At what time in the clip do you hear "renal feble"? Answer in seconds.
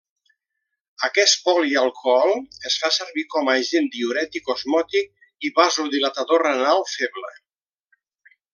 6.49-7.35